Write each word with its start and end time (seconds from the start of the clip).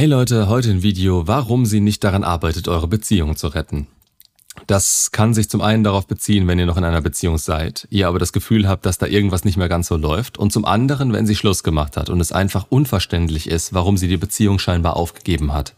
Hey 0.00 0.06
Leute, 0.06 0.48
heute 0.48 0.70
ein 0.70 0.82
Video, 0.82 1.26
warum 1.26 1.66
sie 1.66 1.80
nicht 1.80 2.02
daran 2.02 2.24
arbeitet, 2.24 2.68
eure 2.68 2.88
Beziehung 2.88 3.36
zu 3.36 3.48
retten. 3.48 3.86
Das 4.66 5.10
kann 5.12 5.34
sich 5.34 5.50
zum 5.50 5.60
einen 5.60 5.84
darauf 5.84 6.06
beziehen, 6.06 6.48
wenn 6.48 6.58
ihr 6.58 6.64
noch 6.64 6.78
in 6.78 6.84
einer 6.84 7.02
Beziehung 7.02 7.36
seid, 7.36 7.86
ihr 7.90 8.08
aber 8.08 8.18
das 8.18 8.32
Gefühl 8.32 8.66
habt, 8.66 8.86
dass 8.86 8.96
da 8.96 9.04
irgendwas 9.04 9.44
nicht 9.44 9.58
mehr 9.58 9.68
ganz 9.68 9.88
so 9.88 9.98
läuft, 9.98 10.38
und 10.38 10.54
zum 10.54 10.64
anderen, 10.64 11.12
wenn 11.12 11.26
sie 11.26 11.36
Schluss 11.36 11.62
gemacht 11.62 11.98
hat 11.98 12.08
und 12.08 12.18
es 12.18 12.32
einfach 12.32 12.64
unverständlich 12.70 13.46
ist, 13.46 13.74
warum 13.74 13.98
sie 13.98 14.08
die 14.08 14.16
Beziehung 14.16 14.58
scheinbar 14.58 14.96
aufgegeben 14.96 15.52
hat. 15.52 15.74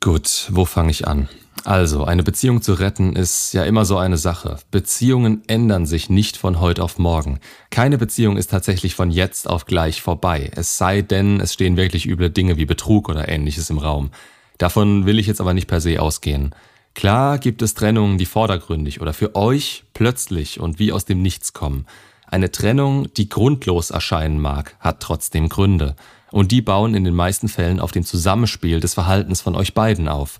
Gut, 0.00 0.48
wo 0.48 0.64
fange 0.64 0.90
ich 0.90 1.06
an? 1.06 1.28
Also, 1.66 2.04
eine 2.04 2.22
Beziehung 2.22 2.62
zu 2.62 2.74
retten 2.74 3.16
ist 3.16 3.52
ja 3.52 3.64
immer 3.64 3.84
so 3.84 3.98
eine 3.98 4.18
Sache. 4.18 4.56
Beziehungen 4.70 5.42
ändern 5.48 5.84
sich 5.84 6.08
nicht 6.08 6.36
von 6.36 6.60
heute 6.60 6.80
auf 6.84 6.96
morgen. 6.96 7.40
Keine 7.70 7.98
Beziehung 7.98 8.36
ist 8.36 8.52
tatsächlich 8.52 8.94
von 8.94 9.10
jetzt 9.10 9.50
auf 9.50 9.66
gleich 9.66 10.00
vorbei. 10.00 10.52
Es 10.54 10.78
sei 10.78 11.02
denn, 11.02 11.40
es 11.40 11.54
stehen 11.54 11.76
wirklich 11.76 12.06
üble 12.06 12.30
Dinge 12.30 12.56
wie 12.56 12.66
Betrug 12.66 13.08
oder 13.08 13.28
ähnliches 13.28 13.68
im 13.68 13.78
Raum. 13.78 14.12
Davon 14.58 15.06
will 15.06 15.18
ich 15.18 15.26
jetzt 15.26 15.40
aber 15.40 15.54
nicht 15.54 15.66
per 15.66 15.80
se 15.80 16.00
ausgehen. 16.00 16.54
Klar 16.94 17.38
gibt 17.38 17.62
es 17.62 17.74
Trennungen, 17.74 18.16
die 18.16 18.26
vordergründig 18.26 19.00
oder 19.00 19.12
für 19.12 19.34
euch 19.34 19.82
plötzlich 19.92 20.60
und 20.60 20.78
wie 20.78 20.92
aus 20.92 21.04
dem 21.04 21.20
Nichts 21.20 21.52
kommen. 21.52 21.86
Eine 22.28 22.52
Trennung, 22.52 23.12
die 23.14 23.28
grundlos 23.28 23.90
erscheinen 23.90 24.38
mag, 24.38 24.76
hat 24.78 25.00
trotzdem 25.00 25.48
Gründe. 25.48 25.96
Und 26.30 26.52
die 26.52 26.62
bauen 26.62 26.94
in 26.94 27.02
den 27.02 27.14
meisten 27.14 27.48
Fällen 27.48 27.80
auf 27.80 27.90
dem 27.90 28.04
Zusammenspiel 28.04 28.78
des 28.78 28.94
Verhaltens 28.94 29.40
von 29.40 29.56
euch 29.56 29.74
beiden 29.74 30.06
auf. 30.06 30.38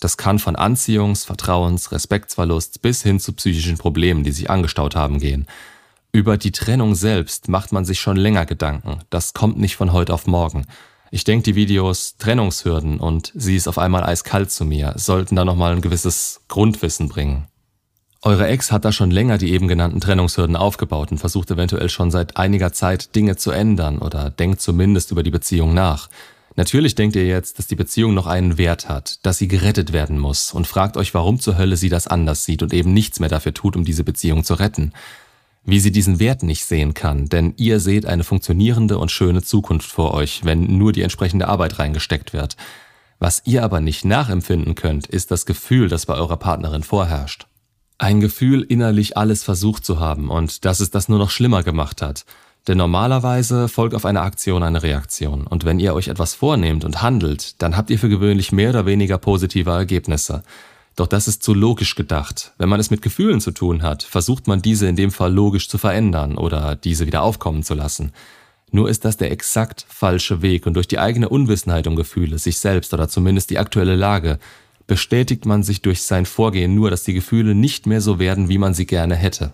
Das 0.00 0.16
kann 0.16 0.38
von 0.38 0.56
Anziehungs-, 0.56 1.26
Vertrauens-, 1.26 1.92
Respektsverlust 1.92 2.82
bis 2.82 3.02
hin 3.02 3.20
zu 3.20 3.32
psychischen 3.32 3.78
Problemen, 3.78 4.24
die 4.24 4.32
sich 4.32 4.50
angestaut 4.50 4.96
haben, 4.96 5.18
gehen. 5.18 5.46
Über 6.12 6.38
die 6.38 6.52
Trennung 6.52 6.94
selbst 6.94 7.48
macht 7.48 7.72
man 7.72 7.84
sich 7.84 8.00
schon 8.00 8.16
länger 8.16 8.46
Gedanken. 8.46 9.00
Das 9.10 9.34
kommt 9.34 9.58
nicht 9.58 9.76
von 9.76 9.92
heute 9.92 10.14
auf 10.14 10.26
morgen. 10.26 10.66
Ich 11.10 11.24
denke, 11.24 11.44
die 11.44 11.54
Videos 11.54 12.16
Trennungshürden 12.18 13.00
und 13.00 13.32
sie 13.34 13.56
ist 13.56 13.68
auf 13.68 13.78
einmal 13.78 14.04
eiskalt 14.04 14.50
zu 14.50 14.64
mir 14.64 14.94
sollten 14.96 15.36
da 15.36 15.44
nochmal 15.44 15.72
ein 15.72 15.80
gewisses 15.80 16.40
Grundwissen 16.48 17.08
bringen. 17.08 17.46
Eure 18.22 18.48
Ex 18.48 18.72
hat 18.72 18.84
da 18.84 18.92
schon 18.92 19.10
länger 19.10 19.38
die 19.38 19.52
eben 19.52 19.68
genannten 19.68 20.00
Trennungshürden 20.00 20.56
aufgebaut 20.56 21.12
und 21.12 21.18
versucht 21.18 21.50
eventuell 21.50 21.88
schon 21.88 22.10
seit 22.10 22.36
einiger 22.36 22.72
Zeit 22.72 23.14
Dinge 23.14 23.36
zu 23.36 23.52
ändern 23.52 23.98
oder 23.98 24.28
denkt 24.28 24.60
zumindest 24.60 25.12
über 25.12 25.22
die 25.22 25.30
Beziehung 25.30 25.72
nach. 25.72 26.08
Natürlich 26.58 26.96
denkt 26.96 27.14
ihr 27.14 27.24
jetzt, 27.24 27.60
dass 27.60 27.68
die 27.68 27.76
Beziehung 27.76 28.14
noch 28.14 28.26
einen 28.26 28.58
Wert 28.58 28.88
hat, 28.88 29.24
dass 29.24 29.38
sie 29.38 29.46
gerettet 29.46 29.92
werden 29.92 30.18
muss 30.18 30.52
und 30.52 30.66
fragt 30.66 30.96
euch, 30.96 31.14
warum 31.14 31.38
zur 31.38 31.56
Hölle 31.56 31.76
sie 31.76 31.88
das 31.88 32.08
anders 32.08 32.44
sieht 32.44 32.64
und 32.64 32.74
eben 32.74 32.92
nichts 32.92 33.20
mehr 33.20 33.28
dafür 33.28 33.54
tut, 33.54 33.76
um 33.76 33.84
diese 33.84 34.02
Beziehung 34.02 34.42
zu 34.42 34.54
retten. 34.54 34.92
Wie 35.62 35.78
sie 35.78 35.92
diesen 35.92 36.18
Wert 36.18 36.42
nicht 36.42 36.64
sehen 36.64 36.94
kann, 36.94 37.26
denn 37.26 37.54
ihr 37.58 37.78
seht 37.78 38.06
eine 38.06 38.24
funktionierende 38.24 38.98
und 38.98 39.12
schöne 39.12 39.40
Zukunft 39.40 39.88
vor 39.88 40.14
euch, 40.14 40.44
wenn 40.44 40.78
nur 40.78 40.92
die 40.92 41.02
entsprechende 41.02 41.46
Arbeit 41.46 41.78
reingesteckt 41.78 42.32
wird. 42.32 42.56
Was 43.20 43.42
ihr 43.44 43.62
aber 43.62 43.80
nicht 43.80 44.04
nachempfinden 44.04 44.74
könnt, 44.74 45.06
ist 45.06 45.30
das 45.30 45.46
Gefühl, 45.46 45.88
das 45.88 46.06
bei 46.06 46.14
eurer 46.14 46.38
Partnerin 46.38 46.82
vorherrscht. 46.82 47.46
Ein 47.98 48.18
Gefühl, 48.18 48.62
innerlich 48.62 49.16
alles 49.16 49.44
versucht 49.44 49.84
zu 49.84 50.00
haben 50.00 50.28
und 50.28 50.64
dass 50.64 50.80
es 50.80 50.90
das 50.90 51.08
nur 51.08 51.20
noch 51.20 51.30
schlimmer 51.30 51.62
gemacht 51.62 52.02
hat. 52.02 52.24
Denn 52.68 52.76
normalerweise 52.76 53.66
folgt 53.66 53.94
auf 53.94 54.04
eine 54.04 54.20
Aktion 54.20 54.62
eine 54.62 54.82
Reaktion. 54.82 55.46
Und 55.46 55.64
wenn 55.64 55.80
ihr 55.80 55.94
euch 55.94 56.08
etwas 56.08 56.34
vornehmt 56.34 56.84
und 56.84 57.00
handelt, 57.00 57.60
dann 57.62 57.78
habt 57.78 57.88
ihr 57.88 57.98
für 57.98 58.10
gewöhnlich 58.10 58.52
mehr 58.52 58.70
oder 58.70 58.84
weniger 58.84 59.16
positive 59.16 59.70
Ergebnisse. 59.70 60.42
Doch 60.94 61.06
das 61.06 61.28
ist 61.28 61.42
zu 61.42 61.54
logisch 61.54 61.94
gedacht. 61.94 62.52
Wenn 62.58 62.68
man 62.68 62.78
es 62.78 62.90
mit 62.90 63.00
Gefühlen 63.00 63.40
zu 63.40 63.52
tun 63.52 63.82
hat, 63.82 64.02
versucht 64.02 64.48
man 64.48 64.60
diese 64.60 64.86
in 64.86 64.96
dem 64.96 65.10
Fall 65.10 65.32
logisch 65.32 65.68
zu 65.70 65.78
verändern 65.78 66.36
oder 66.36 66.76
diese 66.76 67.06
wieder 67.06 67.22
aufkommen 67.22 67.62
zu 67.62 67.72
lassen. 67.72 68.12
Nur 68.70 68.90
ist 68.90 69.06
das 69.06 69.16
der 69.16 69.30
exakt 69.30 69.86
falsche 69.88 70.42
Weg 70.42 70.66
und 70.66 70.74
durch 70.74 70.88
die 70.88 70.98
eigene 70.98 71.30
Unwissenheit 71.30 71.86
um 71.86 71.96
Gefühle, 71.96 72.38
sich 72.38 72.58
selbst 72.58 72.92
oder 72.92 73.08
zumindest 73.08 73.48
die 73.48 73.58
aktuelle 73.58 73.96
Lage, 73.96 74.38
bestätigt 74.86 75.46
man 75.46 75.62
sich 75.62 75.80
durch 75.80 76.02
sein 76.02 76.26
Vorgehen 76.26 76.74
nur, 76.74 76.90
dass 76.90 77.04
die 77.04 77.14
Gefühle 77.14 77.54
nicht 77.54 77.86
mehr 77.86 78.02
so 78.02 78.18
werden, 78.18 78.50
wie 78.50 78.58
man 78.58 78.74
sie 78.74 78.86
gerne 78.86 79.14
hätte. 79.14 79.52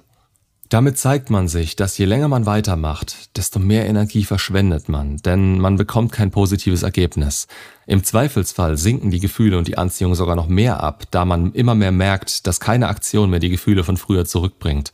Damit 0.70 0.98
zeigt 0.98 1.28
man 1.28 1.46
sich, 1.46 1.76
dass 1.76 1.98
je 1.98 2.06
länger 2.06 2.28
man 2.28 2.46
weitermacht, 2.46 3.36
desto 3.36 3.58
mehr 3.58 3.86
Energie 3.86 4.24
verschwendet 4.24 4.88
man, 4.88 5.18
denn 5.18 5.60
man 5.60 5.76
bekommt 5.76 6.10
kein 6.10 6.30
positives 6.30 6.82
Ergebnis. 6.82 7.46
Im 7.86 8.02
Zweifelsfall 8.02 8.78
sinken 8.78 9.10
die 9.10 9.20
Gefühle 9.20 9.58
und 9.58 9.68
die 9.68 9.76
Anziehung 9.76 10.14
sogar 10.14 10.36
noch 10.36 10.48
mehr 10.48 10.82
ab, 10.82 11.04
da 11.10 11.26
man 11.26 11.52
immer 11.52 11.74
mehr 11.74 11.92
merkt, 11.92 12.46
dass 12.46 12.60
keine 12.60 12.88
Aktion 12.88 13.30
mehr 13.30 13.40
die 13.40 13.50
Gefühle 13.50 13.84
von 13.84 13.98
früher 13.98 14.24
zurückbringt. 14.24 14.90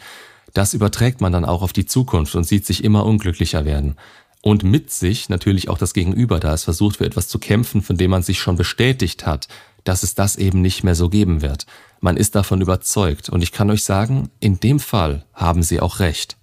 Das 0.55 0.75
überträgt 0.75 1.21
man 1.21 1.33
dann 1.33 1.45
auch 1.45 1.63
auf 1.63 1.73
die 1.73 1.87
Zukunft 1.87 2.35
und 2.35 2.45
sieht 2.45 2.67
sich 2.67 2.83
immer 2.83 3.07
unglücklicher 3.07 3.65
werden. 3.65 3.97
Und 4.43 4.65
mit 4.65 4.91
sich 4.91 5.29
natürlich 5.29 5.69
auch 5.69 5.79
das 5.79 5.95
Gegenüber, 5.95 6.41
da 6.41 6.53
es 6.55 6.65
versucht 6.65 6.97
für 6.97 7.05
etwas 7.05 7.29
zu 7.29 7.39
kämpfen, 7.39 7.83
von 7.83 7.97
dem 7.97 8.11
man 8.11 8.23
sich 8.23 8.41
schon 8.41 8.57
bestätigt 8.57 9.27
hat, 9.27 9.49
dass 9.85 10.03
es 10.03 10.15
das 10.15 10.37
eben 10.37 10.61
nicht 10.61 10.83
mehr 10.83 10.95
so 10.95 11.09
geben 11.09 11.43
wird. 11.43 11.67
Man 12.01 12.17
ist 12.17 12.35
davon 12.35 12.61
überzeugt 12.61 13.29
und 13.29 13.43
ich 13.43 13.53
kann 13.53 13.71
euch 13.71 13.85
sagen, 13.85 14.31
in 14.41 14.59
dem 14.59 14.81
Fall 14.81 15.27
haben 15.35 15.63
sie 15.63 15.81
auch 15.81 16.01
recht. 16.01 16.37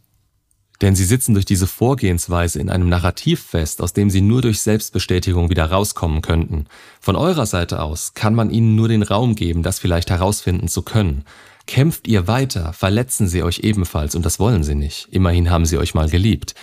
Denn 0.81 0.95
sie 0.95 1.05
sitzen 1.05 1.33
durch 1.33 1.45
diese 1.45 1.65
Vorgehensweise 1.65 2.59
in 2.59 2.69
einem 2.69 2.87
Narrativ 2.87 3.41
fest, 3.41 3.81
aus 3.81 3.93
dem 3.93 4.11
sie 4.11 4.21
nur 4.21 4.43
durch 4.43 4.61
Selbstbestätigung 4.61 5.49
wieder 5.49 5.65
rauskommen 5.65 6.21
könnten. 6.21 6.65
Von 7.01 7.15
eurer 7.15 7.47
Seite 7.47 7.81
aus 7.81 8.13
kann 8.13 8.35
man 8.35 8.51
ihnen 8.51 8.75
nur 8.75 8.87
den 8.87 9.01
Raum 9.01 9.33
geben, 9.35 9.63
das 9.63 9.79
vielleicht 9.79 10.11
herausfinden 10.11 10.67
zu 10.67 10.83
können. 10.83 11.25
Kämpft 11.65 12.07
ihr 12.07 12.27
weiter, 12.27 12.73
verletzen 12.73 13.27
sie 13.27 13.41
euch 13.41 13.59
ebenfalls 13.59 14.13
und 14.13 14.23
das 14.23 14.39
wollen 14.39 14.63
sie 14.63 14.75
nicht. 14.75 15.07
Immerhin 15.11 15.49
haben 15.49 15.65
sie 15.65 15.79
euch 15.79 15.95
mal 15.95 16.09
geliebt. 16.09 16.53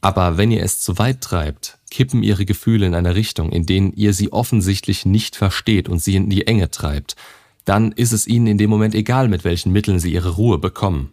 Aber 0.00 0.36
wenn 0.36 0.50
ihr 0.50 0.64
es 0.64 0.80
zu 0.80 0.98
weit 0.98 1.20
treibt, 1.20 1.78
kippen 1.90 2.22
ihre 2.22 2.44
Gefühle 2.44 2.86
in 2.86 2.94
eine 2.94 3.14
Richtung, 3.14 3.52
in 3.52 3.66
denen 3.66 3.92
ihr 3.92 4.14
sie 4.14 4.32
offensichtlich 4.32 5.06
nicht 5.06 5.36
versteht 5.36 5.88
und 5.88 6.02
sie 6.02 6.16
in 6.16 6.28
die 6.28 6.46
Enge 6.46 6.70
treibt, 6.70 7.16
dann 7.64 7.92
ist 7.92 8.12
es 8.12 8.26
ihnen 8.26 8.46
in 8.46 8.58
dem 8.58 8.70
Moment 8.70 8.94
egal, 8.94 9.28
mit 9.28 9.44
welchen 9.44 9.72
Mitteln 9.72 9.98
sie 9.98 10.12
ihre 10.12 10.30
Ruhe 10.30 10.58
bekommen. 10.58 11.12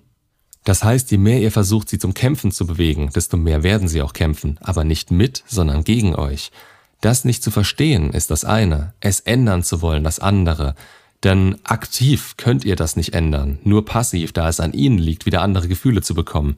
Das 0.64 0.84
heißt, 0.84 1.12
je 1.12 1.18
mehr 1.18 1.40
ihr 1.40 1.52
versucht, 1.52 1.88
sie 1.88 1.98
zum 1.98 2.14
Kämpfen 2.14 2.52
zu 2.52 2.68
bewegen, 2.68 3.10
desto 3.16 3.38
mehr 3.38 3.64
werden 3.64 3.88
sie 3.88 4.02
auch 4.02 4.14
kämpfen, 4.14 4.60
aber 4.62 4.84
nicht 4.84 5.12
mit, 5.12 5.44
sondern 5.48 5.84
gegen 5.84 6.14
euch. 6.16 6.52
Das 7.00 7.26
nicht 7.26 7.44
zu 7.44 7.52
verstehen 7.52 8.12
ist 8.12 8.32
das 8.32 8.44
eine, 8.44 8.94
es 9.00 9.20
ändern 9.22 9.64
zu 9.64 9.82
wollen 9.82 10.04
das 10.04 10.20
andere. 10.20 10.76
Denn 11.24 11.58
aktiv 11.64 12.36
könnt 12.38 12.66
ihr 12.66 12.76
das 12.76 12.96
nicht 12.96 13.14
ändern, 13.14 13.60
nur 13.64 13.86
passiv, 13.86 14.34
da 14.34 14.50
es 14.50 14.60
an 14.60 14.74
ihnen 14.74 14.98
liegt, 14.98 15.26
wieder 15.26 15.42
andere 15.42 15.68
Gefühle 15.68 16.02
zu 16.02 16.14
bekommen. 16.14 16.58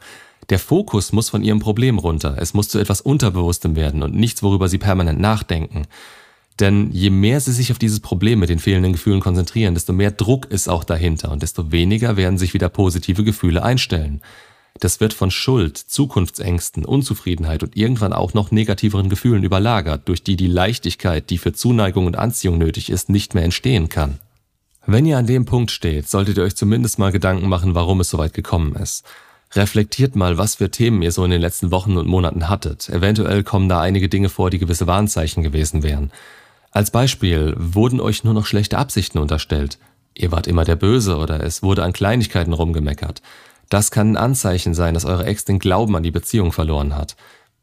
Der 0.50 0.60
Fokus 0.60 1.14
muss 1.14 1.30
von 1.30 1.44
ihrem 1.44 1.60
Problem 1.60 2.00
runter. 2.00 2.36
Es 2.40 2.54
muss 2.54 2.70
zu 2.70 2.80
etwas 2.80 3.02
Unterbewusstem 3.02 3.76
werden 3.76 4.02
und 4.02 4.16
nichts, 4.16 4.42
worüber 4.42 4.68
sie 4.68 4.80
permanent 4.80 5.20
nachdenken. 5.20 5.84
Denn 6.60 6.92
je 6.92 7.10
mehr 7.10 7.40
sie 7.40 7.54
sich 7.54 7.72
auf 7.72 7.80
dieses 7.80 8.02
Problem 8.02 8.40
mit 8.40 8.50
den 8.50 8.60
fehlenden 8.60 8.92
Gefühlen 8.92 9.22
konzentrieren, 9.22 9.76
desto 9.76 9.94
mehr 9.94 10.12
Druck 10.12 10.46
ist 10.48 10.68
auch 10.68 10.84
dahinter 10.84 11.32
und 11.32 11.42
desto 11.42 11.72
weniger 11.72 12.18
werden 12.18 12.38
sich 12.38 12.54
wieder 12.54 12.68
positive 12.70 13.24
Gefühle 13.24 13.64
einstellen. 13.64 14.22
Das 14.80 15.00
wird 15.00 15.14
von 15.14 15.32
Schuld, 15.32 15.78
Zukunftsängsten, 15.78 16.86
Unzufriedenheit 16.86 17.64
und 17.64 17.76
irgendwann 17.76 18.14
auch 18.14 18.34
noch 18.34 18.52
negativeren 18.52 19.10
Gefühlen 19.10 19.44
überlagert, 19.44 20.08
durch 20.08 20.24
die 20.24 20.36
die 20.36 20.48
Leichtigkeit, 20.48 21.30
die 21.30 21.38
für 21.38 21.54
Zuneigung 21.54 22.06
und 22.06 22.18
Anziehung 22.18 22.58
nötig 22.58 22.90
ist, 22.90 23.10
nicht 23.10 23.34
mehr 23.36 23.44
entstehen 23.44 23.90
kann. 23.90 24.20
Wenn 24.86 25.06
ihr 25.06 25.18
an 25.18 25.28
dem 25.28 25.46
Punkt 25.46 25.72
steht, 25.72 26.10
solltet 26.10 26.38
ihr 26.38 26.44
euch 26.44 26.56
zumindest 26.56 26.98
mal 26.98 27.12
Gedanken 27.12 27.50
machen, 27.50 27.76
warum 27.76 28.00
es 28.00 28.10
so 28.10 28.18
weit 28.18 28.34
gekommen 28.34 28.76
ist. 28.76 29.04
Reflektiert 29.54 30.16
mal, 30.16 30.38
was 30.38 30.56
für 30.56 30.72
Themen 30.72 31.02
ihr 31.02 31.12
so 31.12 31.26
in 31.26 31.32
den 31.32 31.42
letzten 31.42 31.72
Wochen 31.72 31.98
und 31.98 32.08
Monaten 32.08 32.48
hattet. 32.48 32.88
Eventuell 32.90 33.44
kommen 33.44 33.68
da 33.68 33.82
einige 33.82 34.08
Dinge 34.08 34.30
vor, 34.30 34.50
die 34.50 34.60
gewisse 34.60 34.88
Warnzeichen 34.88 35.44
gewesen 35.44 35.84
wären. 35.84 36.12
Als 36.72 36.92
Beispiel 36.92 37.56
wurden 37.58 38.00
euch 38.00 38.24
nur 38.24 38.34
noch 38.34 38.46
schlechte 38.46 38.78
Absichten 38.78 39.18
unterstellt. 39.18 39.80
Ihr 40.14 40.32
wart 40.32 40.48
immer 40.48 40.66
der 40.66 40.76
Böse 40.76 41.18
oder 41.18 41.44
es 41.44 41.64
wurde 41.64 41.84
an 41.84 41.94
Kleinigkeiten 41.94 42.54
rumgemeckert. 42.54 43.22
Das 43.70 43.92
kann 43.92 44.12
ein 44.12 44.18
Anzeichen 44.18 44.74
sein, 44.74 44.94
dass 44.94 45.06
eure 45.06 45.26
Ex 45.26 45.46
den 45.46 45.60
Glauben 45.60 45.96
an 45.96 46.04
die 46.04 46.12
Beziehung 46.12 46.52
verloren 46.52 46.96
hat. 46.96 47.16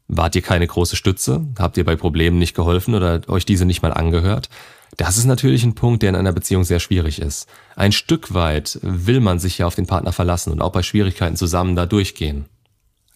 Wart 0.07 0.35
ihr 0.35 0.41
keine 0.41 0.67
große 0.67 0.95
Stütze? 0.95 1.45
Habt 1.59 1.77
ihr 1.77 1.83
bei 1.83 1.95
Problemen 1.95 2.39
nicht 2.39 2.55
geholfen 2.55 2.95
oder 2.95 3.21
euch 3.27 3.45
diese 3.45 3.65
nicht 3.65 3.81
mal 3.81 3.93
angehört? 3.93 4.49
Das 4.95 5.17
ist 5.17 5.25
natürlich 5.25 5.63
ein 5.63 5.75
Punkt, 5.75 6.01
der 6.01 6.09
in 6.09 6.15
einer 6.15 6.31
Beziehung 6.31 6.63
sehr 6.63 6.79
schwierig 6.79 7.21
ist. 7.21 7.47
Ein 7.75 7.91
Stück 7.91 8.33
weit 8.33 8.79
will 8.81 9.19
man 9.19 9.37
sich 9.37 9.57
ja 9.57 9.67
auf 9.67 9.75
den 9.75 9.85
Partner 9.85 10.13
verlassen 10.13 10.51
und 10.51 10.61
auch 10.61 10.71
bei 10.71 10.81
Schwierigkeiten 10.81 11.35
zusammen 11.35 11.75
da 11.75 11.85
durchgehen. 11.85 12.45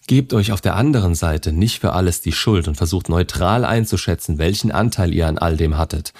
Gebt 0.08 0.34
euch 0.34 0.50
auf 0.50 0.60
der 0.60 0.74
anderen 0.74 1.14
Seite 1.14 1.52
nicht 1.52 1.78
für 1.78 1.92
alles 1.92 2.20
die 2.20 2.32
Schuld 2.32 2.66
und 2.66 2.76
versucht 2.76 3.08
neutral 3.08 3.64
einzuschätzen, 3.64 4.38
welchen 4.38 4.72
Anteil 4.72 5.14
ihr 5.14 5.28
an 5.28 5.38
all 5.38 5.56
dem 5.56 5.78
hattet. 5.78 6.12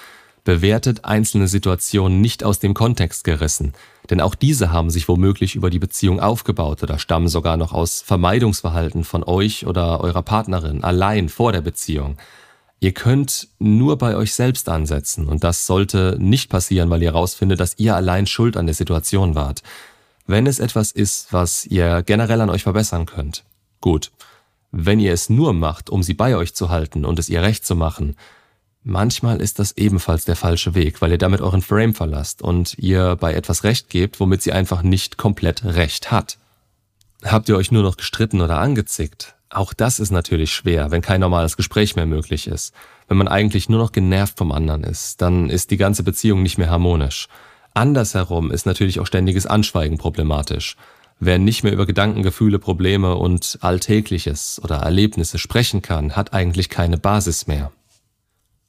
Bewertet 0.45 1.05
einzelne 1.05 1.49
Situationen 1.49 2.21
nicht 2.21 2.45
aus 2.45 2.61
dem 2.61 2.75
Kontext 2.75 3.25
gerissen, 3.25 3.73
denn 4.09 4.21
auch 4.21 4.35
diese 4.35 4.73
haben 4.73 4.91
sich 4.91 5.09
womöglich 5.09 5.57
über 5.57 5.69
die 5.69 5.79
Beziehung 5.79 6.21
aufgebaut 6.21 6.83
oder 6.83 6.99
stammen 6.99 7.29
sogar 7.29 7.57
noch 7.57 7.73
aus 7.73 8.03
Vermeidungsverhalten 8.03 9.05
von 9.05 9.25
euch 9.25 9.67
oder 9.67 10.01
eurer 10.01 10.23
Partnerin 10.23 10.85
allein 10.85 11.29
vor 11.29 11.53
der 11.53 11.61
Beziehung. 11.61 12.19
Ihr 12.79 12.93
könnt 12.93 13.49
nur 13.61 13.99
bei 13.99 14.17
euch 14.17 14.35
selbst 14.35 14.69
ansetzen 14.69 15.29
und 15.29 15.45
das 15.45 15.67
sollte 15.67 16.17
nicht 16.19 16.51
passieren, 16.51 16.91
weil 16.91 17.03
ihr 17.03 17.13
herausfindet, 17.13 17.61
dass 17.61 17.79
ihr 17.79 17.95
allein 17.95 18.27
schuld 18.27 18.57
an 18.57 18.67
der 18.67 18.75
Situation 18.75 19.35
wart. 19.37 19.63
Wenn 20.27 20.47
es 20.47 20.61
etwas 20.61 20.93
ist, 20.93 21.33
was 21.33 21.65
ihr 21.67 22.03
generell 22.03 22.41
an 22.41 22.51
euch 22.51 22.65
verbessern 22.65 23.07
könnt, 23.07 23.45
gut. 23.83 24.11
Wenn 24.71 24.99
ihr 24.99 25.13
es 25.13 25.29
nur 25.29 25.53
macht, 25.53 25.91
um 25.91 26.03
sie 26.03 26.15
bei 26.15 26.35
euch 26.37 26.55
zu 26.55 26.71
halten 26.71 27.05
und 27.05 27.19
es 27.19 27.29
ihr 27.29 27.43
recht 27.43 27.67
zu 27.67 27.77
machen, 27.77 28.17
Manchmal 28.85 29.41
ist 29.41 29.61
das 29.61 29.77
ebenfalls 29.77 30.25
der 30.25 30.35
falsche 30.35 30.75
Weg, 30.75 31.01
weil 31.01 31.13
ihr 31.13 31.19
damit 31.19 31.41
euren 31.41 31.63
Frame 31.63 31.95
verlasst 31.95 32.43
und 32.43 32.77
ihr 32.79 33.15
bei 33.15 33.33
etwas 33.33 33.63
Recht 33.63 33.89
gebt, 33.89 34.19
womit 34.19 34.43
sie 34.43 34.53
einfach 34.53 34.83
nicht 34.83 35.17
komplett 35.17 35.65
Recht 35.65 36.11
hat. 36.11 36.39
Habt 37.23 37.49
ihr 37.49 37.57
euch 37.57 37.71
nur 37.71 37.85
noch 37.85 37.97
gestritten 37.97 38.41
oder 38.41 38.59
angezickt? 38.59 39.37
Auch 39.51 39.73
das 39.73 40.01
ist 40.01 40.11
natürlich 40.11 40.53
schwer, 40.53 40.91
wenn 40.91 41.01
kein 41.01 41.21
normales 41.21 41.57
Gespräch 41.57 41.95
mehr 41.95 42.07
möglich 42.07 42.49
ist. 42.49 42.75
Wenn 43.07 43.19
man 43.19 43.29
eigentlich 43.29 43.69
nur 43.69 43.79
noch 43.79 43.93
genervt 43.93 44.37
vom 44.37 44.51
anderen 44.51 44.83
ist, 44.83 45.23
dann 45.23 45.49
ist 45.49 45.71
die 45.71 45.77
ganze 45.77 46.03
Beziehung 46.03 46.43
nicht 46.43 46.59
mehr 46.59 46.71
harmonisch. 46.71 47.29
Andersherum 47.75 48.51
ist 48.51 48.67
natürlich 48.67 48.99
auch 48.99 49.07
ständiges 49.07 49.47
Anschweigen 49.47 49.97
problematisch. 49.97 50.77
Wer 51.25 51.39
nicht 51.39 51.63
mehr 51.63 51.73
über 51.73 51.87
Gedanken, 51.87 52.25
Gefühle, 52.25 52.59
Probleme 52.59 53.15
und 53.15 53.59
Alltägliches 53.61 54.61
oder 54.65 54.79
Erlebnisse 54.79 55.39
sprechen 55.39 55.81
kann, 55.81 56.17
hat 56.17 56.33
eigentlich 56.33 56.69
keine 56.69 56.99
Basis 56.99 57.47
mehr. 57.47 57.71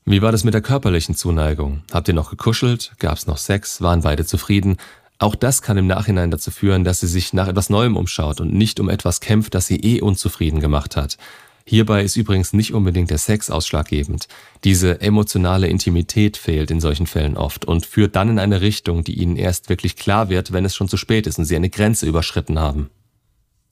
Wie 0.05 0.21
war 0.21 0.31
das 0.31 0.44
mit 0.44 0.53
der 0.53 0.61
körperlichen 0.61 1.15
Zuneigung? 1.15 1.81
Habt 1.91 2.09
ihr 2.09 2.13
noch 2.13 2.29
gekuschelt? 2.29 2.94
Gab's 3.00 3.25
noch 3.25 3.38
Sex? 3.38 3.81
Waren 3.81 4.01
beide 4.01 4.23
zufrieden? 4.23 4.77
Auch 5.17 5.33
das 5.33 5.63
kann 5.63 5.77
im 5.77 5.88
Nachhinein 5.88 6.29
dazu 6.29 6.51
führen, 6.51 6.83
dass 6.83 7.00
sie 7.00 7.07
sich 7.07 7.33
nach 7.33 7.47
etwas 7.47 7.71
Neuem 7.71 7.97
umschaut 7.97 8.39
und 8.39 8.53
nicht 8.53 8.79
um 8.79 8.88
etwas 8.88 9.19
kämpft, 9.19 9.55
das 9.55 9.65
sie 9.65 9.77
eh 9.77 10.01
unzufrieden 10.01 10.59
gemacht 10.59 10.95
hat. 10.95 11.17
Hierbei 11.65 12.04
ist 12.04 12.18
übrigens 12.18 12.51
nicht 12.54 12.74
unbedingt 12.74 13.10
der 13.10 13.18
Sex 13.18 13.50
ausschlaggebend. 13.50 14.27
Diese 14.63 15.00
emotionale 15.00 15.68
Intimität 15.68 16.36
fehlt 16.36 16.71
in 16.71 16.81
solchen 16.81 17.07
Fällen 17.07 17.38
oft 17.38 17.65
und 17.65 17.86
führt 17.86 18.15
dann 18.15 18.30
in 18.30 18.39
eine 18.39 18.62
Richtung, 18.62 19.04
die 19.04 19.13
ihnen 19.13 19.38
erst 19.38 19.69
wirklich 19.69 19.95
klar 19.95 20.30
wird, 20.30 20.51
wenn 20.51 20.65
es 20.65 20.75
schon 20.75 20.89
zu 20.89 20.98
spät 20.98 21.25
ist 21.25 21.39
und 21.39 21.45
sie 21.45 21.56
eine 21.56 21.69
Grenze 21.69 22.06
überschritten 22.06 22.60
haben. 22.60 22.89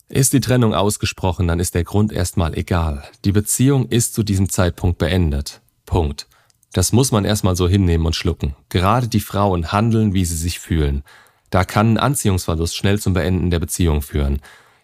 Ist 0.08 0.32
die 0.32 0.40
Trennung 0.40 0.74
ausgesprochen, 0.74 1.48
dann 1.48 1.60
ist 1.60 1.74
der 1.74 1.84
Grund 1.84 2.12
erstmal 2.12 2.56
egal. 2.56 3.04
Die 3.24 3.32
Beziehung 3.32 3.88
ist 3.88 4.14
zu 4.14 4.22
diesem 4.22 4.48
Zeitpunkt 4.48 4.98
beendet. 4.98 5.60
Punkt. 5.86 6.26
Das 6.72 6.92
muss 6.92 7.12
man 7.12 7.24
erstmal 7.24 7.56
so 7.56 7.68
hinnehmen 7.68 8.06
und 8.06 8.16
schlucken. 8.16 8.56
Gerade 8.70 9.08
die 9.08 9.20
Frauen 9.20 9.72
handeln, 9.72 10.14
wie 10.14 10.24
sie 10.24 10.36
sich 10.36 10.58
fühlen. 10.58 11.02
Da 11.50 11.64
kann 11.64 11.94
ein 11.94 11.98
Anziehungsverlust 11.98 12.74
schnell 12.74 12.98
zum 12.98 13.12
Beenden 13.12 13.50
der 13.50 13.58
Beziehung 13.58 14.00
führen. 14.00 14.40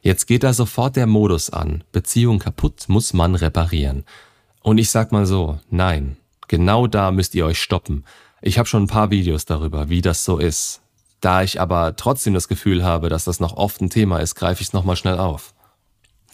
Jetzt 0.09 0.27
geht 0.27 0.43
da 0.43 0.55
sofort 0.55 0.97
der 0.97 1.07
Modus 1.07 1.51
an. 1.51 1.85
Beziehung 1.93 2.39
kaputt 2.39 2.87
muss 2.89 3.13
man 3.13 3.35
reparieren. 3.35 4.07
Und 4.63 4.79
ich 4.79 4.89
sag 4.89 5.13
mal 5.13 5.27
so, 5.27 5.59
nein. 5.69 6.17
Genau 6.49 6.87
da 6.87 7.11
müsst 7.11 7.35
ihr 7.35 7.45
euch 7.45 7.61
stoppen. 7.61 8.07
Ich 8.41 8.57
habe 8.59 8.67
schon 8.67 8.85
ein 8.85 8.87
paar 8.87 9.11
Videos 9.11 9.45
darüber, 9.45 9.91
wie 9.91 10.01
das 10.01 10.25
so 10.25 10.39
ist. 10.39 10.81
Da 11.21 11.43
ich 11.43 11.61
aber 11.61 11.95
trotzdem 11.95 12.33
das 12.33 12.49
Gefühl 12.49 12.83
habe, 12.83 13.11
dass 13.11 13.25
das 13.25 13.39
noch 13.39 13.59
oft 13.59 13.83
ein 13.83 13.91
Thema 13.91 14.21
ist, 14.21 14.35
greife 14.35 14.63
ich 14.63 14.69
es 14.69 14.73
nochmal 14.73 14.97
schnell 14.97 15.19
auf. 15.19 15.53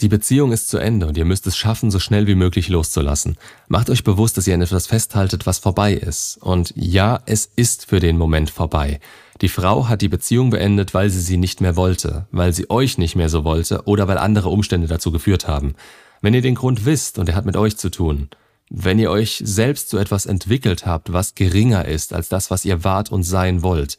Die 0.00 0.08
Beziehung 0.08 0.50
ist 0.50 0.68
zu 0.68 0.78
Ende 0.78 1.06
und 1.06 1.16
ihr 1.16 1.24
müsst 1.24 1.46
es 1.46 1.56
schaffen, 1.56 1.92
so 1.92 2.00
schnell 2.00 2.26
wie 2.26 2.34
möglich 2.34 2.68
loszulassen. 2.68 3.36
Macht 3.68 3.90
euch 3.90 4.02
bewusst, 4.02 4.36
dass 4.36 4.46
ihr 4.46 4.54
an 4.54 4.62
etwas 4.62 4.88
festhaltet, 4.88 5.46
was 5.46 5.60
vorbei 5.60 5.94
ist. 5.94 6.36
Und 6.40 6.72
ja, 6.76 7.20
es 7.26 7.48
ist 7.54 7.86
für 7.86 8.00
den 8.00 8.18
Moment 8.18 8.50
vorbei. 8.50 8.98
Die 9.40 9.48
Frau 9.48 9.88
hat 9.88 10.02
die 10.02 10.08
Beziehung 10.08 10.50
beendet, 10.50 10.94
weil 10.94 11.10
sie 11.10 11.20
sie 11.20 11.36
nicht 11.36 11.60
mehr 11.60 11.76
wollte, 11.76 12.26
weil 12.32 12.52
sie 12.52 12.68
euch 12.70 12.98
nicht 12.98 13.14
mehr 13.14 13.28
so 13.28 13.44
wollte 13.44 13.82
oder 13.84 14.08
weil 14.08 14.18
andere 14.18 14.48
Umstände 14.48 14.88
dazu 14.88 15.12
geführt 15.12 15.46
haben. 15.46 15.74
Wenn 16.20 16.34
ihr 16.34 16.42
den 16.42 16.56
Grund 16.56 16.86
wisst 16.86 17.18
und 17.18 17.28
er 17.28 17.36
hat 17.36 17.46
mit 17.46 17.56
euch 17.56 17.76
zu 17.76 17.90
tun, 17.90 18.30
wenn 18.70 18.98
ihr 18.98 19.10
euch 19.10 19.42
selbst 19.44 19.90
zu 19.90 19.98
etwas 19.98 20.26
entwickelt 20.26 20.86
habt, 20.86 21.12
was 21.12 21.36
geringer 21.36 21.84
ist 21.84 22.12
als 22.12 22.28
das, 22.28 22.50
was 22.50 22.64
ihr 22.64 22.82
wart 22.82 23.12
und 23.12 23.22
sein 23.22 23.62
wollt, 23.62 23.98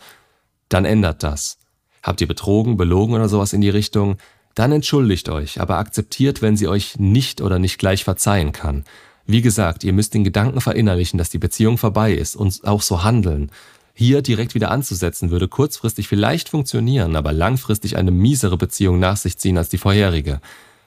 dann 0.67 0.83
ändert 0.83 1.23
das. 1.23 1.57
Habt 2.03 2.19
ihr 2.21 2.27
betrogen, 2.27 2.75
belogen 2.75 3.15
oder 3.15 3.29
sowas 3.29 3.53
in 3.53 3.61
die 3.61 3.69
Richtung, 3.69 4.17
dann 4.55 4.71
entschuldigt 4.71 5.29
euch, 5.29 5.59
aber 5.61 5.77
akzeptiert, 5.77 6.41
wenn 6.41 6.57
sie 6.57 6.67
euch 6.67 6.97
nicht 6.97 7.41
oder 7.41 7.59
nicht 7.59 7.77
gleich 7.77 8.03
verzeihen 8.03 8.53
kann. 8.53 8.85
Wie 9.27 9.41
gesagt, 9.41 9.83
ihr 9.83 9.93
müsst 9.93 10.13
den 10.13 10.23
Gedanken 10.23 10.61
verinnerlichen, 10.61 11.17
dass 11.17 11.29
die 11.29 11.39
Beziehung 11.39 11.77
vorbei 11.77 12.13
ist 12.13 12.35
und 12.35 12.65
auch 12.65 12.81
so 12.81 13.03
handeln. 13.03 13.51
Hier 13.93 14.21
direkt 14.21 14.55
wieder 14.55 14.71
anzusetzen 14.71 15.31
würde 15.31 15.47
kurzfristig 15.47 16.07
vielleicht 16.07 16.49
funktionieren, 16.49 17.15
aber 17.15 17.33
langfristig 17.33 17.97
eine 17.97 18.11
miesere 18.11 18.57
Beziehung 18.57 18.99
nach 18.99 19.17
sich 19.17 19.37
ziehen 19.37 19.57
als 19.57 19.69
die 19.69 19.77
vorherige. 19.77 20.41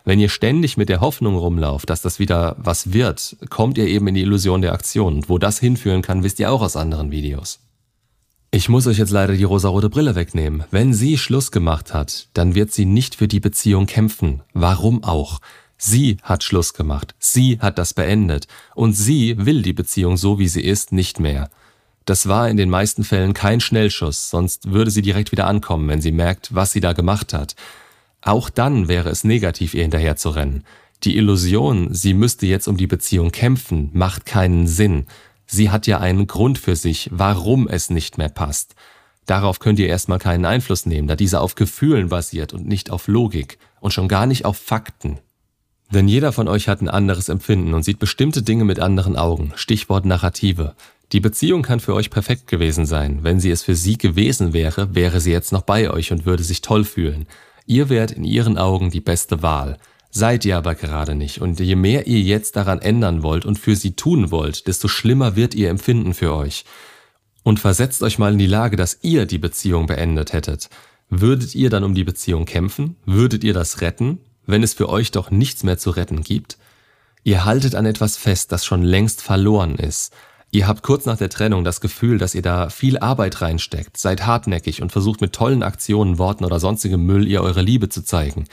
Wenn 0.04 0.20
ihr 0.20 0.28
ständig 0.28 0.76
mit 0.76 0.88
der 0.88 1.00
Hoffnung 1.00 1.36
rumlauft, 1.36 1.90
dass 1.90 2.00
das 2.00 2.18
wieder 2.18 2.56
was 2.58 2.92
wird, 2.92 3.36
kommt 3.50 3.76
ihr 3.76 3.86
eben 3.86 4.08
in 4.08 4.14
die 4.14 4.22
Illusion 4.22 4.62
der 4.62 4.72
Aktion. 4.72 5.16
Und 5.16 5.28
wo 5.28 5.38
das 5.38 5.58
hinführen 5.58 6.02
kann, 6.02 6.22
wisst 6.22 6.38
ihr 6.38 6.50
auch 6.50 6.62
aus 6.62 6.76
anderen 6.76 7.10
Videos. 7.10 7.60
Ich 8.50 8.70
muss 8.70 8.86
euch 8.86 8.96
jetzt 8.96 9.10
leider 9.10 9.34
die 9.34 9.44
rosarote 9.44 9.90
Brille 9.90 10.14
wegnehmen. 10.14 10.64
Wenn 10.70 10.94
sie 10.94 11.18
Schluss 11.18 11.50
gemacht 11.50 11.92
hat, 11.92 12.28
dann 12.32 12.54
wird 12.54 12.72
sie 12.72 12.86
nicht 12.86 13.14
für 13.14 13.28
die 13.28 13.40
Beziehung 13.40 13.84
kämpfen. 13.84 14.40
Warum 14.54 15.04
auch? 15.04 15.40
Sie 15.76 16.16
hat 16.22 16.42
Schluss 16.42 16.72
gemacht. 16.72 17.14
Sie 17.18 17.58
hat 17.60 17.78
das 17.78 17.92
beendet. 17.92 18.48
Und 18.74 18.94
sie 18.94 19.36
will 19.38 19.60
die 19.60 19.74
Beziehung 19.74 20.16
so 20.16 20.38
wie 20.38 20.48
sie 20.48 20.62
ist 20.62 20.92
nicht 20.92 21.20
mehr. 21.20 21.50
Das 22.06 22.26
war 22.26 22.48
in 22.48 22.56
den 22.56 22.70
meisten 22.70 23.04
Fällen 23.04 23.34
kein 23.34 23.60
Schnellschuss, 23.60 24.30
sonst 24.30 24.72
würde 24.72 24.90
sie 24.90 25.02
direkt 25.02 25.30
wieder 25.30 25.46
ankommen, 25.46 25.86
wenn 25.90 26.00
sie 26.00 26.10
merkt, 26.10 26.54
was 26.54 26.72
sie 26.72 26.80
da 26.80 26.94
gemacht 26.94 27.34
hat. 27.34 27.54
Auch 28.22 28.48
dann 28.48 28.88
wäre 28.88 29.10
es 29.10 29.24
negativ, 29.24 29.74
ihr 29.74 29.82
hinterher 29.82 30.16
zu 30.16 30.30
rennen. 30.30 30.64
Die 31.04 31.18
Illusion, 31.18 31.92
sie 31.92 32.14
müsste 32.14 32.46
jetzt 32.46 32.66
um 32.66 32.78
die 32.78 32.86
Beziehung 32.86 33.30
kämpfen, 33.30 33.90
macht 33.92 34.24
keinen 34.24 34.66
Sinn. 34.66 35.06
Sie 35.50 35.70
hat 35.70 35.86
ja 35.86 35.98
einen 35.98 36.26
Grund 36.26 36.58
für 36.58 36.76
sich, 36.76 37.08
warum 37.10 37.66
es 37.68 37.88
nicht 37.88 38.18
mehr 38.18 38.28
passt. 38.28 38.74
Darauf 39.24 39.58
könnt 39.58 39.78
ihr 39.78 39.88
erstmal 39.88 40.18
keinen 40.18 40.44
Einfluss 40.44 40.86
nehmen, 40.86 41.08
da 41.08 41.16
dieser 41.16 41.40
auf 41.40 41.54
Gefühlen 41.54 42.10
basiert 42.10 42.52
und 42.52 42.68
nicht 42.68 42.90
auf 42.90 43.08
Logik 43.08 43.58
und 43.80 43.92
schon 43.92 44.08
gar 44.08 44.26
nicht 44.26 44.44
auf 44.44 44.58
Fakten. 44.58 45.18
Denn 45.90 46.06
jeder 46.06 46.32
von 46.32 46.48
euch 46.48 46.68
hat 46.68 46.82
ein 46.82 46.88
anderes 46.88 47.30
Empfinden 47.30 47.72
und 47.72 47.82
sieht 47.82 47.98
bestimmte 47.98 48.42
Dinge 48.42 48.64
mit 48.64 48.78
anderen 48.78 49.16
Augen. 49.16 49.52
Stichwort 49.56 50.04
Narrative. 50.04 50.74
Die 51.12 51.20
Beziehung 51.20 51.62
kann 51.62 51.80
für 51.80 51.94
euch 51.94 52.10
perfekt 52.10 52.46
gewesen 52.46 52.84
sein. 52.84 53.20
Wenn 53.22 53.40
sie 53.40 53.50
es 53.50 53.62
für 53.62 53.74
sie 53.74 53.96
gewesen 53.96 54.52
wäre, 54.52 54.94
wäre 54.94 55.20
sie 55.20 55.32
jetzt 55.32 55.52
noch 55.52 55.62
bei 55.62 55.90
euch 55.90 56.12
und 56.12 56.26
würde 56.26 56.42
sich 56.42 56.60
toll 56.60 56.84
fühlen. 56.84 57.26
Ihr 57.64 57.88
wärt 57.88 58.10
in 58.10 58.24
ihren 58.24 58.58
Augen 58.58 58.90
die 58.90 59.00
beste 59.00 59.42
Wahl. 59.42 59.78
Seid 60.10 60.44
ihr 60.44 60.56
aber 60.56 60.75
gerade 60.75 61.14
nicht, 61.14 61.40
und 61.40 61.60
je 61.60 61.76
mehr 61.76 62.06
ihr 62.06 62.20
jetzt 62.20 62.56
daran 62.56 62.81
ändern 62.81 63.22
wollt 63.22 63.44
und 63.44 63.58
für 63.58 63.76
sie 63.76 63.93
tun 63.93 64.31
wollt, 64.31 64.66
desto 64.66 64.88
schlimmer 64.88 65.37
wird 65.37 65.55
ihr 65.55 65.69
Empfinden 65.69 66.14
für 66.14 66.34
euch. 66.34 66.64
Und 67.43 67.60
versetzt 67.60 68.02
euch 68.02 68.19
mal 68.19 68.32
in 68.32 68.38
die 68.38 68.46
Lage, 68.46 68.76
dass 68.76 68.99
ihr 69.02 69.26
die 69.26 69.38
Beziehung 69.38 69.87
beendet 69.87 70.32
hättet. 70.32 70.70
Würdet 71.10 71.55
ihr 71.55 71.70
dann 71.70 71.84
um 71.84 71.94
die 71.94 72.05
Beziehung 72.05 72.44
kämpfen? 72.44 72.96
Würdet 73.05 73.44
ihr 73.44 73.55
das 73.55 73.81
retten, 73.81 74.20
wenn 74.46 74.62
es 74.62 74.75
für 74.75 74.88
euch 74.88 75.10
doch 75.10 75.31
nichts 75.31 75.62
mehr 75.62 75.78
zu 75.78 75.90
retten 75.90 76.22
gibt? 76.22 76.58
Ihr 77.22 77.44
haltet 77.44 77.75
an 77.75 77.87
etwas 77.87 78.16
fest, 78.16 78.52
das 78.52 78.64
schon 78.64 78.82
längst 78.82 79.22
verloren 79.22 79.76
ist. 79.76 80.12
Ihr 80.50 80.66
habt 80.66 80.82
kurz 80.82 81.04
nach 81.04 81.18
der 81.18 81.28
Trennung 81.28 81.62
das 81.62 81.80
Gefühl, 81.80 82.16
dass 82.16 82.35
ihr 82.35 82.40
da 82.40 82.71
viel 82.71 82.99
Arbeit 82.99 83.42
reinsteckt, 83.42 83.99
seid 83.99 84.25
hartnäckig 84.25 84.80
und 84.80 84.92
versucht 84.92 85.21
mit 85.21 85.35
tollen 85.35 85.62
Aktionen, 85.62 86.16
Worten 86.16 86.44
oder 86.44 86.59
sonstigem 86.59 87.04
Müll 87.04 87.26
ihr 87.26 87.42
eure 87.42 87.61
Liebe 87.61 87.90
zu 87.90 88.02
zeigen. 88.02 88.47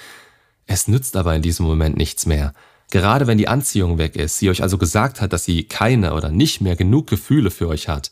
Es 0.67 0.87
nützt 0.87 1.15
aber 1.15 1.35
in 1.35 1.41
diesem 1.41 1.65
Moment 1.65 1.97
nichts 1.97 2.25
mehr. 2.25 2.53
Gerade 2.91 3.27
wenn 3.27 3.37
die 3.37 3.47
Anziehung 3.47 3.97
weg 3.97 4.15
ist, 4.15 4.37
sie 4.37 4.49
euch 4.49 4.61
also 4.61 4.77
gesagt 4.77 5.21
hat, 5.21 5.33
dass 5.33 5.43
sie 5.43 5.63
keine 5.63 6.13
oder 6.13 6.29
nicht 6.29 6.61
mehr 6.61 6.75
genug 6.75 7.07
Gefühle 7.07 7.51
für 7.51 7.67
euch 7.67 7.87
hat, 7.87 8.11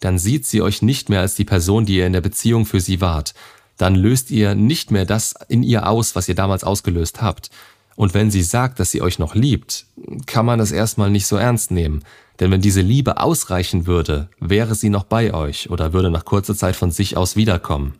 dann 0.00 0.18
sieht 0.18 0.46
sie 0.46 0.62
euch 0.62 0.82
nicht 0.82 1.08
mehr 1.08 1.20
als 1.20 1.34
die 1.34 1.44
Person, 1.44 1.86
die 1.86 1.96
ihr 1.96 2.06
in 2.06 2.12
der 2.12 2.20
Beziehung 2.20 2.66
für 2.66 2.80
sie 2.80 3.00
wart. 3.00 3.34
Dann 3.76 3.94
löst 3.94 4.30
ihr 4.30 4.54
nicht 4.54 4.90
mehr 4.90 5.04
das 5.04 5.34
in 5.48 5.62
ihr 5.62 5.88
aus, 5.88 6.14
was 6.14 6.28
ihr 6.28 6.34
damals 6.34 6.64
ausgelöst 6.64 7.22
habt. 7.22 7.50
Und 7.96 8.14
wenn 8.14 8.30
sie 8.30 8.42
sagt, 8.42 8.80
dass 8.80 8.90
sie 8.90 9.02
euch 9.02 9.18
noch 9.18 9.34
liebt, 9.34 9.86
kann 10.26 10.46
man 10.46 10.58
das 10.58 10.72
erstmal 10.72 11.10
nicht 11.10 11.26
so 11.26 11.36
ernst 11.36 11.70
nehmen. 11.70 12.02
Denn 12.40 12.50
wenn 12.50 12.60
diese 12.60 12.80
Liebe 12.80 13.20
ausreichen 13.20 13.86
würde, 13.86 14.28
wäre 14.40 14.74
sie 14.74 14.90
noch 14.90 15.04
bei 15.04 15.32
euch 15.32 15.70
oder 15.70 15.92
würde 15.92 16.10
nach 16.10 16.24
kurzer 16.24 16.56
Zeit 16.56 16.74
von 16.74 16.90
sich 16.90 17.16
aus 17.16 17.36
wiederkommen. 17.36 17.94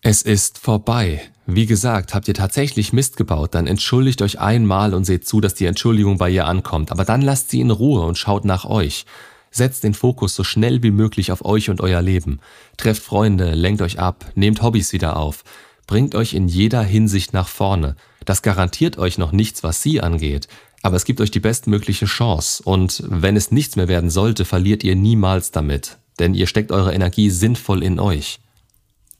Es 0.00 0.22
ist 0.22 0.58
vorbei. 0.58 1.20
Wie 1.46 1.66
gesagt, 1.66 2.14
habt 2.14 2.26
ihr 2.26 2.34
tatsächlich 2.34 2.94
Mist 2.94 3.18
gebaut, 3.18 3.54
dann 3.54 3.66
entschuldigt 3.66 4.22
euch 4.22 4.40
einmal 4.40 4.94
und 4.94 5.04
seht 5.04 5.26
zu, 5.26 5.42
dass 5.42 5.52
die 5.52 5.66
Entschuldigung 5.66 6.16
bei 6.16 6.30
ihr 6.30 6.46
ankommt, 6.46 6.90
aber 6.90 7.04
dann 7.04 7.20
lasst 7.20 7.50
sie 7.50 7.60
in 7.60 7.70
Ruhe 7.70 8.00
und 8.00 8.16
schaut 8.16 8.46
nach 8.46 8.64
euch. 8.64 9.04
Setzt 9.50 9.84
den 9.84 9.92
Fokus 9.92 10.34
so 10.34 10.42
schnell 10.42 10.82
wie 10.82 10.90
möglich 10.90 11.30
auf 11.30 11.44
euch 11.44 11.68
und 11.68 11.82
euer 11.82 12.00
Leben. 12.00 12.40
Trefft 12.78 13.02
Freunde, 13.02 13.54
lenkt 13.54 13.82
euch 13.82 13.98
ab, 13.98 14.24
nehmt 14.34 14.62
Hobbys 14.62 14.94
wieder 14.94 15.16
auf, 15.16 15.44
bringt 15.86 16.14
euch 16.14 16.32
in 16.32 16.48
jeder 16.48 16.82
Hinsicht 16.82 17.34
nach 17.34 17.48
vorne. 17.48 17.94
Das 18.24 18.40
garantiert 18.40 18.96
euch 18.96 19.18
noch 19.18 19.32
nichts, 19.32 19.62
was 19.62 19.82
sie 19.82 20.00
angeht, 20.00 20.48
aber 20.82 20.96
es 20.96 21.04
gibt 21.04 21.20
euch 21.20 21.30
die 21.30 21.40
bestmögliche 21.40 22.06
Chance 22.06 22.62
und 22.62 23.02
wenn 23.06 23.36
es 23.36 23.50
nichts 23.50 23.76
mehr 23.76 23.88
werden 23.88 24.08
sollte, 24.08 24.46
verliert 24.46 24.82
ihr 24.82 24.96
niemals 24.96 25.50
damit, 25.50 25.98
denn 26.18 26.32
ihr 26.32 26.46
steckt 26.46 26.72
eure 26.72 26.94
Energie 26.94 27.28
sinnvoll 27.28 27.82
in 27.82 28.00
euch. 28.00 28.40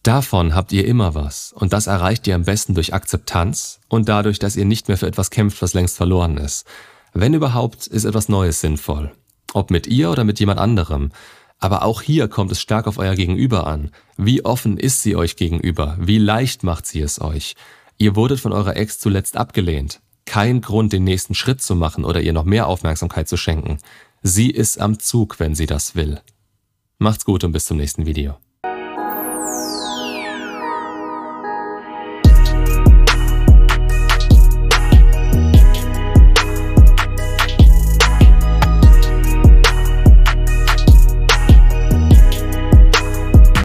Davon 0.05 0.55
habt 0.55 0.71
ihr 0.73 0.87
immer 0.87 1.15
was 1.15 1.55
und 1.55 1.73
das 1.73 1.87
erreicht 1.87 2.27
ihr 2.27 2.35
am 2.35 2.45
besten 2.45 2.75
durch 2.75 2.93
Akzeptanz 2.93 3.81
und 3.89 4.07
dadurch, 4.07 4.39
dass 4.39 4.55
ihr 4.55 4.67
nicht 4.67 4.87
mehr 4.89 4.99
für 4.99 5.07
etwas 5.07 5.31
kämpft, 5.31 5.63
was 5.63 5.73
längst 5.73 5.97
verloren 5.97 6.37
ist. 6.37 6.67
Wenn 7.15 7.33
überhaupt, 7.33 7.87
ist 7.87 8.05
etwas 8.05 8.29
Neues 8.29 8.61
sinnvoll. 8.61 9.13
Ob 9.55 9.71
mit 9.71 9.87
ihr 9.87 10.11
oder 10.11 10.25
mit 10.25 10.39
jemand 10.41 10.61
anderem. 10.61 11.11
Aber 11.59 11.85
auch 11.85 12.03
hier 12.03 12.29
kommt 12.29 12.53
es 12.53 12.61
stark 12.61 12.87
auf 12.87 12.99
euer 12.99 13.15
Gegenüber 13.15 13.67
an. 13.67 13.93
Wie 14.19 14.45
offen 14.45 14.77
ist 14.77 15.03
sie 15.03 15.17
euch 15.17 15.37
gegenüber? 15.37 15.97
Wie 15.99 16.19
leicht 16.19 16.65
macht 16.65 16.85
sie 16.85 17.01
es 17.01 17.19
euch? 17.19 17.55
Ihr 17.97 18.15
wurdet 18.15 18.41
von 18.41 18.53
eurer 18.53 18.77
Ex 18.77 18.99
zuletzt 18.99 19.39
abgelehnt. 19.39 20.01
Kein 20.27 20.61
Grund, 20.61 20.93
den 20.93 21.05
nächsten 21.05 21.35
Schritt 21.35 21.63
zu 21.63 21.75
machen 21.75 22.05
oder 22.05 22.21
ihr 22.21 22.35
noch 22.35 22.45
mehr 22.45 22.67
Aufmerksamkeit 22.67 23.27
zu 23.27 23.39
schenken. 23.39 23.79
Sie 24.23 24.51
ist 24.51 24.79
am 24.79 24.99
Zug, 24.99 25.41
wenn 25.41 25.55
sie 25.55 25.67
das 25.67 25.95
will. 25.95 26.21
Macht's 26.99 27.25
gut 27.25 27.43
und 27.43 27.53
bis 27.53 27.65
zum 27.65 27.79
nächsten 27.79 28.05
Video. 28.05 28.37